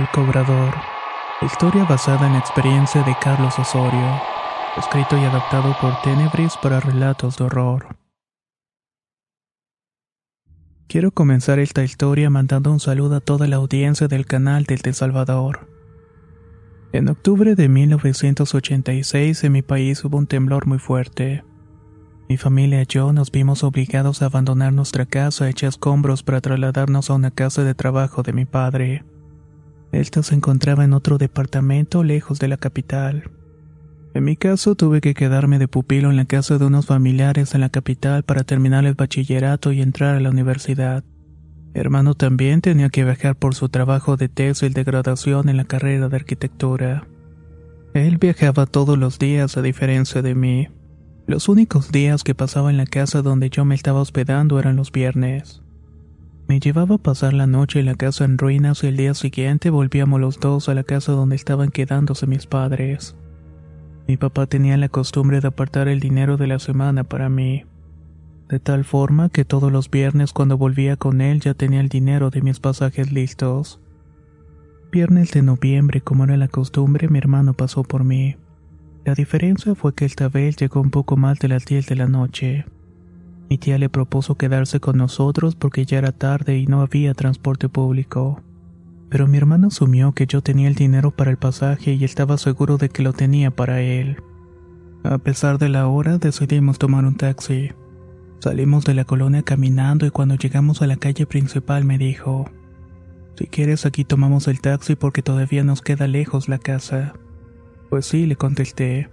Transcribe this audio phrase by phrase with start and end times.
[0.00, 0.72] El cobrador.
[1.42, 4.18] Historia basada en la experiencia de Carlos Osorio.
[4.78, 7.98] Escrito y adaptado por Tenebris para relatos de horror.
[10.88, 14.94] Quiero comenzar esta historia mandando un saludo a toda la audiencia del canal del de
[14.94, 15.68] Salvador.
[16.94, 21.44] En octubre de 1986 en mi país hubo un temblor muy fuerte.
[22.26, 27.10] Mi familia y yo nos vimos obligados a abandonar nuestra casa hecha escombros para trasladarnos
[27.10, 29.04] a una casa de trabajo de mi padre.
[29.92, 33.30] Esta se encontraba en otro departamento lejos de la capital.
[34.14, 37.60] En mi caso tuve que quedarme de pupilo en la casa de unos familiares en
[37.60, 41.04] la capital para terminar el bachillerato y entrar a la universidad.
[41.74, 46.08] Hermano también tenía que viajar por su trabajo de tesis de graduación en la carrera
[46.08, 47.06] de arquitectura.
[47.94, 50.68] Él viajaba todos los días a diferencia de mí.
[51.26, 54.90] Los únicos días que pasaba en la casa donde yo me estaba hospedando eran los
[54.90, 55.62] viernes.
[56.50, 59.70] Me llevaba a pasar la noche en la casa en ruinas y el día siguiente
[59.70, 63.14] volvíamos los dos a la casa donde estaban quedándose mis padres.
[64.08, 67.66] Mi papá tenía la costumbre de apartar el dinero de la semana para mí,
[68.48, 72.30] de tal forma que todos los viernes cuando volvía con él ya tenía el dinero
[72.30, 73.80] de mis pasajes listos.
[74.90, 78.34] Viernes de noviembre, como era la costumbre, mi hermano pasó por mí.
[79.04, 82.08] La diferencia fue que esta vez llegó un poco más de las 10 de la
[82.08, 82.64] noche.
[83.50, 87.68] Mi tía le propuso quedarse con nosotros porque ya era tarde y no había transporte
[87.68, 88.40] público.
[89.08, 92.78] Pero mi hermano asumió que yo tenía el dinero para el pasaje y estaba seguro
[92.78, 94.22] de que lo tenía para él.
[95.02, 97.72] A pesar de la hora, decidimos tomar un taxi.
[98.38, 102.48] Salimos de la colonia caminando y cuando llegamos a la calle principal me dijo,
[103.36, 107.14] Si quieres aquí tomamos el taxi porque todavía nos queda lejos la casa.
[107.88, 109.10] Pues sí, le contesté.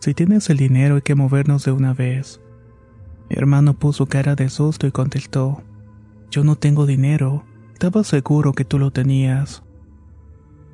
[0.00, 2.40] Si tienes el dinero hay que movernos de una vez.
[3.32, 5.62] Mi hermano puso cara de susto y contestó,
[6.30, 9.62] Yo no tengo dinero, estaba seguro que tú lo tenías.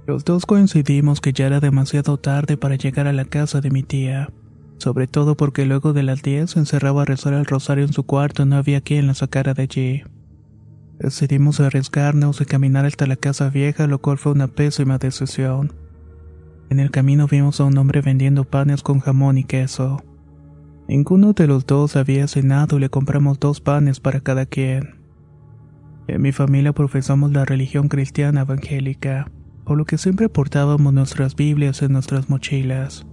[0.08, 3.84] Los dos coincidimos que ya era demasiado tarde para llegar a la casa de mi
[3.84, 4.32] tía,
[4.78, 8.02] sobre todo porque luego de las 10 se encerraba a rezar el rosario en su
[8.02, 10.02] cuarto y no había quien la sacara de allí.
[10.98, 15.74] Decidimos arriesgarnos y caminar hasta la casa vieja, lo cual fue una pésima decisión.
[16.70, 20.02] En el camino vimos a un hombre vendiendo panes con jamón y queso.
[20.88, 24.94] Ninguno de los dos había cenado y le compramos dos panes para cada quien.
[26.06, 29.30] En mi familia profesamos la religión cristiana evangélica,
[29.64, 33.06] por lo que siempre portábamos nuestras Biblias en nuestras mochilas.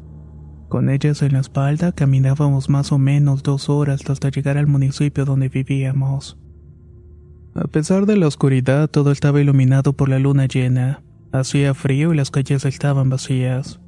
[0.69, 5.25] Con ellas en la espalda caminábamos más o menos dos horas hasta llegar al municipio
[5.25, 6.39] donde vivíamos.
[7.55, 11.03] A pesar de la oscuridad, todo estaba iluminado por la luna llena.
[11.33, 13.81] Hacía frío y las calles estaban vacías.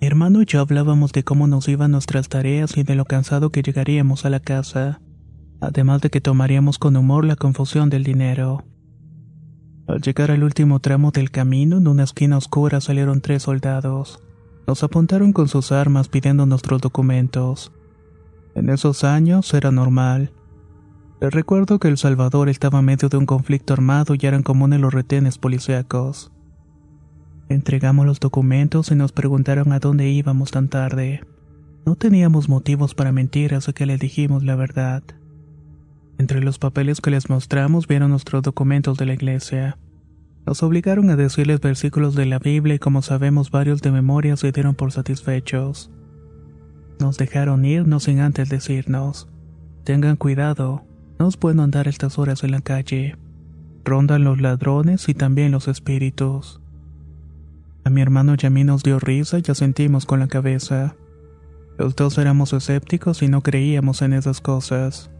[0.00, 3.62] Hermano y yo hablábamos de cómo nos iban nuestras tareas y de lo cansado que
[3.62, 5.00] llegaríamos a la casa,
[5.60, 8.64] además de que tomaríamos con humor la confusión del dinero.
[9.86, 14.22] Al llegar al último tramo del camino, en una esquina oscura salieron tres soldados.
[14.66, 17.70] Nos apuntaron con sus armas pidiendo nuestros documentos.
[18.54, 20.32] En esos años era normal.
[21.20, 24.92] Recuerdo que El Salvador estaba en medio de un conflicto armado y eran comunes los
[24.92, 26.33] retenes policíacos.
[27.48, 31.22] Entregamos los documentos y nos preguntaron a dónde íbamos tan tarde.
[31.84, 35.02] No teníamos motivos para mentir, así que le dijimos la verdad.
[36.18, 39.78] Entre los papeles que les mostramos vieron nuestros documentos de la iglesia.
[40.46, 44.52] Nos obligaron a decirles versículos de la Biblia y como sabemos varios de memoria se
[44.52, 45.90] dieron por satisfechos.
[47.00, 49.28] Nos dejaron irnos sin antes decirnos,
[49.84, 50.84] tengan cuidado,
[51.18, 53.16] no es bueno andar estas horas en la calle.
[53.84, 56.60] Rondan los ladrones y también los espíritus.
[57.84, 60.96] A mi hermano y a mí nos dio risa y sentimos con la cabeza.
[61.76, 65.10] Los dos éramos escépticos y no creíamos en esas cosas.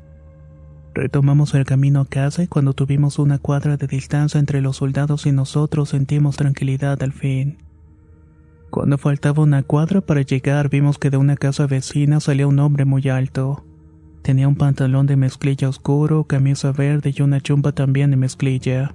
[0.95, 5.27] Retomamos el camino a casa y cuando tuvimos una cuadra de distancia entre los soldados
[5.27, 7.59] y nosotros sentimos tranquilidad al fin.
[8.71, 12.85] Cuando faltaba una cuadra para llegar, vimos que de una casa vecina salía un hombre
[12.85, 13.65] muy alto.
[14.23, 18.95] Tenía un pantalón de mezclilla oscuro, camisa verde y una chumba también de mezclilla.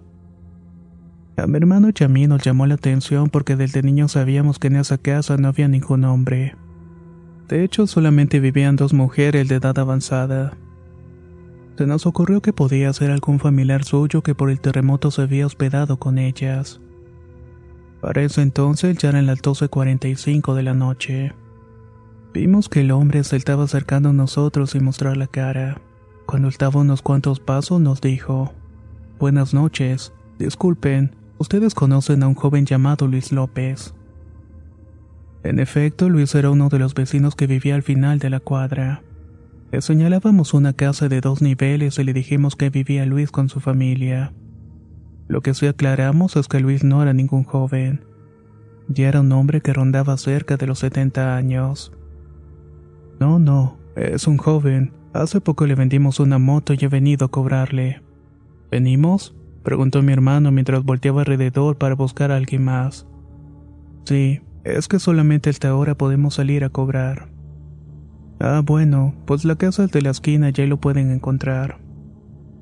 [1.39, 4.97] A mi hermano y nos llamó la atención porque desde niños sabíamos que en esa
[4.97, 6.55] casa no había ningún hombre.
[7.47, 10.57] De hecho, solamente vivían dos mujeres de edad avanzada.
[11.77, 15.45] Se nos ocurrió que podía ser algún familiar suyo que por el terremoto se había
[15.45, 16.81] hospedado con ellas.
[18.01, 21.31] Para ese entonces ya eran las 12.45 de la noche.
[22.33, 25.79] Vimos que el hombre se estaba acercando a nosotros sin mostrar la cara.
[26.25, 28.51] Cuando estaba unos cuantos pasos nos dijo,
[29.19, 33.95] Buenas noches, disculpen, ustedes conocen a un joven llamado Luis López.
[35.43, 39.01] En efecto, Luis era uno de los vecinos que vivía al final de la cuadra.
[39.71, 43.59] Le señalábamos una casa de dos niveles y le dijimos que vivía Luis con su
[43.59, 44.33] familia.
[45.27, 48.03] Lo que sí aclaramos es que Luis no era ningún joven.
[48.87, 51.93] Ya era un hombre que rondaba cerca de los 70 años.
[53.19, 54.93] No, no, es un joven.
[55.13, 58.01] Hace poco le vendimos una moto y he venido a cobrarle.
[58.71, 59.35] ¿Venimos?
[59.69, 63.05] Preguntó mi hermano mientras volteaba alrededor para buscar a alguien más.
[64.03, 67.29] Sí, es que solamente hasta ahora podemos salir a cobrar.
[68.39, 71.77] Ah, bueno, pues la casa de la esquina ya lo pueden encontrar.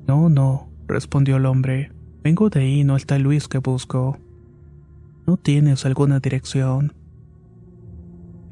[0.06, 1.92] No, no, respondió el hombre.
[2.22, 4.18] Vengo de ahí, no está Luis que busco.
[5.26, 6.92] ¿No tienes alguna dirección?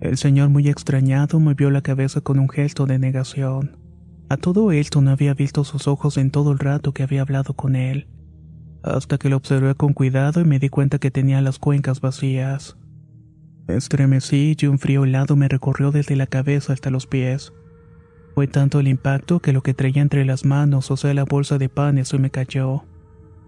[0.00, 3.76] El señor, muy extrañado, movió la cabeza con un gesto de negación.
[4.31, 7.52] A todo esto no había visto sus ojos en todo el rato que había hablado
[7.52, 8.06] con él,
[8.87, 12.77] hasta que lo observé con cuidado y me di cuenta que tenía las cuencas vacías.
[13.67, 17.53] Me estremecí y un frío helado me recorrió desde la cabeza hasta los pies.
[18.35, 21.59] Fue tanto el impacto que lo que traía entre las manos, o sea, la bolsa
[21.59, 22.85] de pan, se me cayó.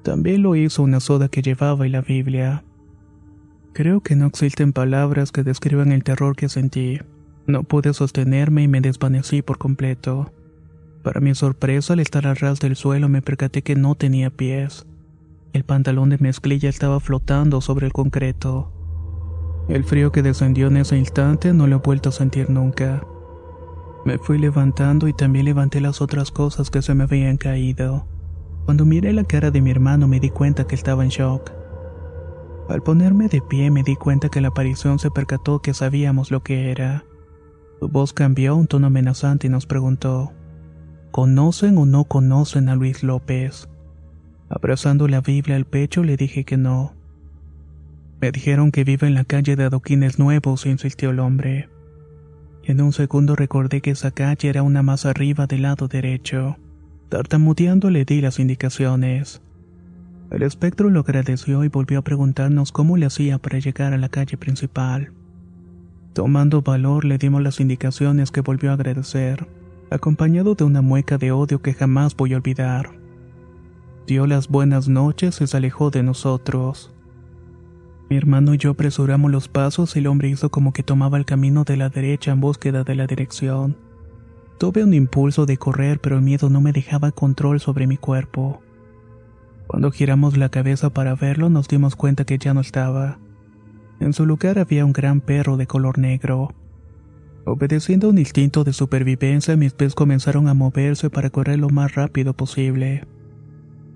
[0.03, 2.65] También lo hizo una soda que llevaba y la Biblia.
[3.75, 6.99] Creo que no existen palabras que describan el terror que sentí.
[7.47, 10.33] No pude sostenerme y me desvanecí por completo.
[11.03, 14.87] Para mi sorpresa, al estar al ras del suelo me percaté que no tenía pies.
[15.53, 18.71] El pantalón de mezclilla estaba flotando sobre el concreto.
[19.69, 23.03] El frío que descendió en ese instante no lo he vuelto a sentir nunca.
[24.05, 28.07] Me fui levantando y también levanté las otras cosas que se me habían caído.
[28.65, 31.51] Cuando miré la cara de mi hermano me di cuenta que estaba en shock.
[32.69, 36.43] Al ponerme de pie me di cuenta que la aparición se percató que sabíamos lo
[36.43, 37.05] que era.
[37.81, 40.33] Su voz cambió a un tono amenazante y nos preguntó,
[41.11, 43.69] ¿conocen o no conocen a Luis López?
[44.49, 46.95] Abrazando la Biblia al pecho le dije que no.
[48.21, 51.69] Me dijeron que vive en la calle de adoquines nuevos, insistió el hombre.
[52.65, 56.57] En un segundo recordé que esa calle era una más arriba del lado derecho.
[57.09, 59.41] Tartamudeando le di las indicaciones.
[60.31, 64.11] El espectro lo agradeció y volvió a preguntarnos cómo le hacía para llegar a la
[64.11, 65.13] calle principal.
[66.13, 69.47] Tomando valor le dimos las indicaciones que volvió a agradecer,
[69.91, 72.98] acompañado de una mueca de odio que jamás voy a olvidar.
[74.09, 76.91] Dio las buenas noches y se alejó de nosotros.
[78.09, 81.27] Mi hermano y yo apresuramos los pasos y el hombre hizo como que tomaba el
[81.27, 83.77] camino de la derecha en búsqueda de la dirección.
[84.57, 88.63] Tuve un impulso de correr, pero el miedo no me dejaba control sobre mi cuerpo.
[89.67, 93.19] Cuando giramos la cabeza para verlo, nos dimos cuenta que ya no estaba.
[94.01, 96.55] En su lugar había un gran perro de color negro.
[97.45, 102.33] Obedeciendo un instinto de supervivencia, mis pies comenzaron a moverse para correr lo más rápido
[102.33, 103.07] posible.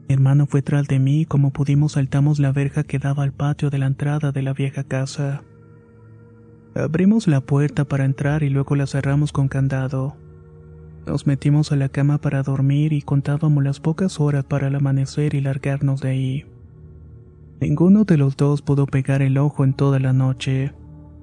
[0.09, 3.71] Hermano fue tras de mí y como pudimos saltamos la verja que daba al patio
[3.71, 5.43] de la entrada de la vieja casa.
[6.75, 10.17] Abrimos la puerta para entrar y luego la cerramos con candado.
[11.07, 15.35] Nos metimos a la cama para dormir y contábamos las pocas horas para el amanecer
[15.35, 16.47] y largarnos de ahí.
[17.61, 20.73] Ninguno de los dos pudo pegar el ojo en toda la noche.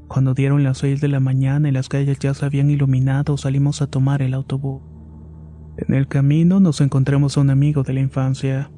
[0.08, 3.82] Cuando dieron las seis de la mañana y las calles ya se habían iluminado, salimos
[3.82, 4.82] a tomar el autobús.
[5.88, 8.70] En el camino nos encontramos a un amigo de la infancia.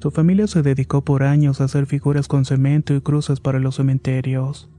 [0.00, 3.76] Su familia se dedicó por años a hacer figuras con cemento y cruces para los
[3.76, 4.70] cementerios.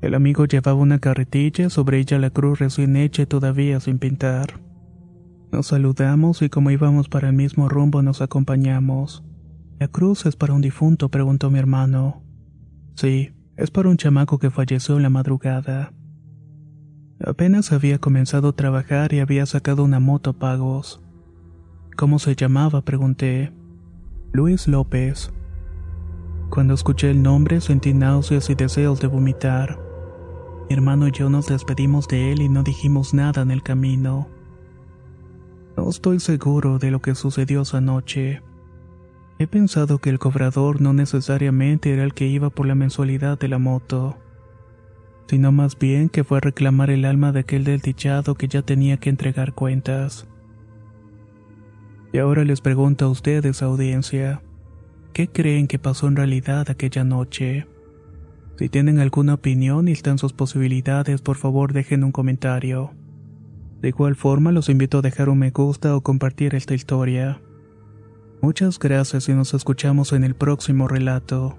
[0.00, 4.60] El amigo llevaba una carretilla, sobre ella la cruz recién hecha y todavía sin pintar.
[5.52, 9.22] Nos saludamos y como íbamos para el mismo rumbo nos acompañamos.
[9.78, 11.08] ¿La cruz es para un difunto?
[11.08, 12.24] preguntó mi hermano.
[12.96, 15.92] Sí, es para un chamaco que falleció en la madrugada.
[17.26, 21.00] Apenas había comenzado a trabajar y había sacado una moto a pagos.
[21.96, 22.82] ¿Cómo se llamaba?
[22.82, 23.50] pregunté.
[24.32, 25.32] Luis López.
[26.50, 29.78] Cuando escuché el nombre sentí náuseas y deseos de vomitar.
[30.68, 34.28] Mi hermano y yo nos despedimos de él y no dijimos nada en el camino.
[35.78, 38.42] No estoy seguro de lo que sucedió esa noche.
[39.38, 43.48] He pensado que el cobrador no necesariamente era el que iba por la mensualidad de
[43.48, 44.18] la moto.
[45.26, 48.98] Sino más bien que fue a reclamar el alma de aquel desdichado que ya tenía
[48.98, 50.26] que entregar cuentas.
[52.12, 54.42] Y ahora les pregunto a ustedes, audiencia,
[55.12, 57.66] ¿qué creen que pasó en realidad aquella noche?
[58.56, 62.92] Si tienen alguna opinión y están sus posibilidades, por favor dejen un comentario.
[63.80, 67.40] De igual forma, los invito a dejar un me gusta o compartir esta historia.
[68.40, 71.58] Muchas gracias y nos escuchamos en el próximo relato.